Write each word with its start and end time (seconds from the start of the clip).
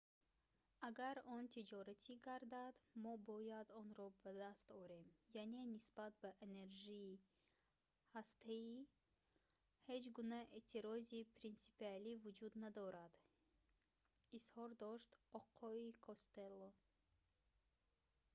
агар 0.87 1.15
он 1.35 1.43
тиҷоратӣ 1.55 2.13
гардад 2.27 2.75
мо 3.03 3.13
бояд 3.29 3.67
онро 3.81 4.07
ба 4.23 4.31
даст 4.43 4.67
орем 4.81 5.05
яъне 5.41 5.61
нисбат 5.73 6.13
ба 6.23 6.29
энержии 6.45 7.21
ҳастаӣ 8.15 8.71
ҳеҷ 9.87 10.03
гуна 10.17 10.39
эътирози 10.57 11.29
принсипиалӣ 11.37 12.13
вуҷуд 12.23 12.53
надорад 12.63 13.13
изҳор 14.37 14.69
дошт 14.83 15.09
оқои 15.39 15.87
костелло 16.05 16.69